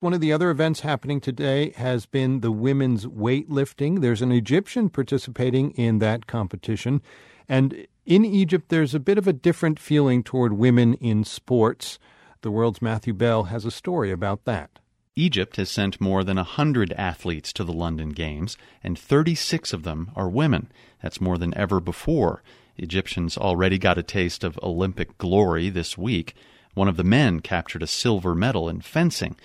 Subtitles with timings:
[0.00, 4.00] One of the other events happening today has been the women's weightlifting.
[4.00, 7.02] There's an Egyptian participating in that competition.
[7.46, 11.98] And in Egypt, there's a bit of a different feeling toward women in sports.
[12.40, 14.78] The world's Matthew Bell has a story about that.
[15.16, 20.12] Egypt has sent more than 100 athletes to the London Games, and 36 of them
[20.16, 20.72] are women.
[21.02, 22.42] That's more than ever before.
[22.78, 26.34] Egyptians already got a taste of Olympic glory this week.
[26.72, 29.36] One of the men captured a silver medal in fencing.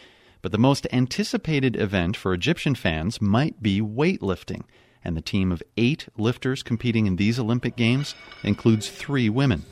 [0.46, 4.62] But the most anticipated event for Egyptian fans might be weightlifting,
[5.04, 8.14] and the team of eight lifters competing in these Olympic Games
[8.44, 9.66] includes three women.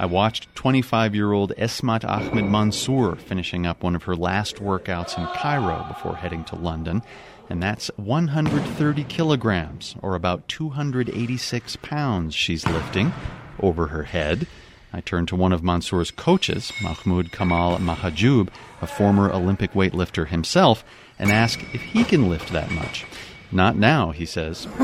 [0.00, 5.16] I watched 25 year old Esmat Ahmed Mansour finishing up one of her last workouts
[5.16, 7.02] in Cairo before heading to London,
[7.48, 13.12] and that's 130 kilograms, or about 286 pounds, she's lifting
[13.60, 14.48] over her head.
[14.96, 18.48] I turned to one of Mansour's coaches, Mahmoud Kamal Mahajoub,
[18.80, 20.86] a former Olympic weightlifter himself,
[21.18, 23.04] and asked if he can lift that much.
[23.52, 24.64] Not now, he says.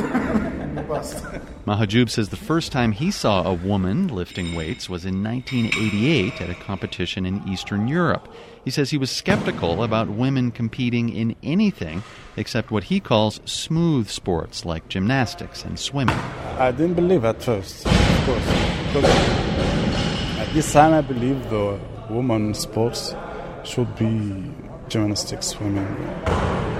[1.66, 6.50] Mahajoub says the first time he saw a woman lifting weights was in 1988 at
[6.50, 8.28] a competition in Eastern Europe.
[8.66, 12.02] He says he was skeptical about women competing in anything
[12.36, 16.18] except what he calls smooth sports like gymnastics and swimming.
[16.58, 19.91] I didn't believe at first, of course.
[20.52, 23.14] This time, I believe the women sports
[23.64, 24.52] should be
[24.86, 25.96] gymnastics, swimming,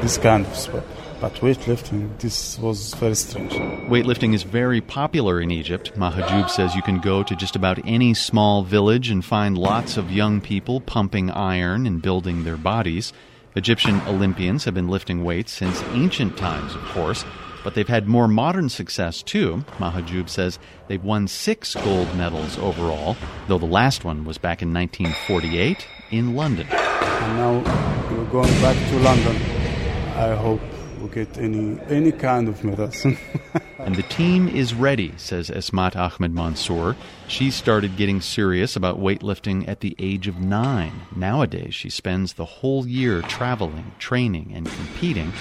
[0.02, 0.84] this kind of sport.
[1.22, 3.54] But weightlifting, this was very strange.
[3.88, 5.94] Weightlifting is very popular in Egypt.
[5.96, 10.12] Mahajoub says you can go to just about any small village and find lots of
[10.12, 13.14] young people pumping iron and building their bodies.
[13.56, 17.24] Egyptian Olympians have been lifting weights since ancient times, of course.
[17.64, 19.64] But they've had more modern success too.
[19.78, 23.16] Mahajoub says they've won six gold medals overall,
[23.48, 26.66] though the last one was back in 1948 in London.
[26.70, 27.52] And now
[28.10, 29.36] we're going back to London.
[30.16, 30.60] I hope
[31.02, 33.04] we get any any kind of medals.
[33.78, 36.96] and the team is ready, says Esmat Ahmed Mansour.
[37.26, 40.92] She started getting serious about weightlifting at the age of nine.
[41.16, 45.32] Nowadays, she spends the whole year traveling, training, and competing.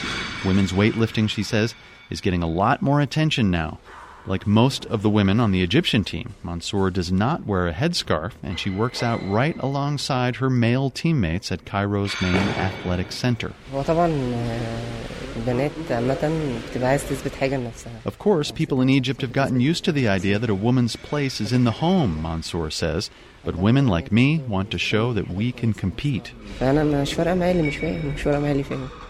[0.46, 1.76] Women's weightlifting, she says,
[2.10, 3.80] is getting a lot more attention now.
[4.28, 8.34] Like most of the women on the Egyptian team, Mansour does not wear a headscarf,
[8.44, 13.54] and she works out right alongside her male teammates at Cairo's main athletic center.
[18.06, 21.42] Of course, people in Egypt have gotten used to the idea that a woman's place
[21.42, 23.10] is in the home, Mansour says,
[23.44, 26.32] but women like me want to show that we can compete.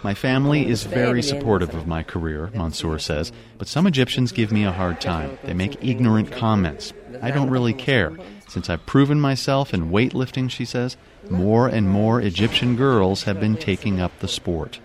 [0.03, 4.63] My family is very supportive of my career, Mansour says, but some Egyptians give me
[4.63, 5.37] a hard time.
[5.43, 6.93] They make ignorant comments.
[7.21, 8.13] I don't really care.
[8.47, 10.97] Since I've proven myself in weightlifting, she says,
[11.29, 14.79] more and more Egyptian girls have been taking up the sport.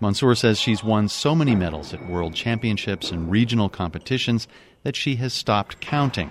[0.00, 4.48] Mansour says she's won so many medals at world championships and regional competitions
[4.82, 6.30] that she has stopped counting.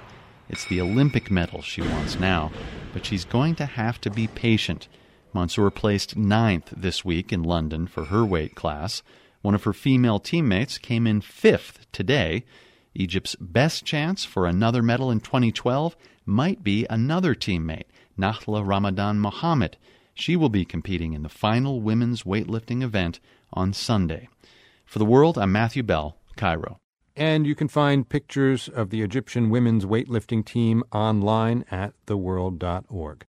[0.50, 2.52] It's the Olympic medal she wants now,
[2.94, 4.88] but she's going to have to be patient.
[5.36, 9.04] Mansour placed ninth this week in London for her weight class.
[9.44, 12.46] One of her female teammates came in fifth today.
[12.96, 17.86] Egypt's best chance for another medal in 2012 might be another teammate,
[18.18, 19.78] Nahla Ramadan Mohammed.
[20.14, 23.20] She will be competing in the final women's weightlifting event
[23.54, 24.30] on Sunday.
[24.86, 26.80] For the world, I'm Matthew Bell, Cairo.
[27.16, 33.18] And you can find pictures of the Egyptian women's weightlifting team online at theworld.org.